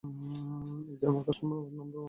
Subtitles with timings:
[0.03, 1.99] এই যে, আমার কাস্টমার নাম্বার ওয়ান।